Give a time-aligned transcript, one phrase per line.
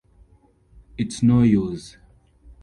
[0.97, 1.95] It's no use!